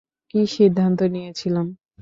[0.29, 1.67] কি সিদ্ধান্ত নিয়েছিলাম?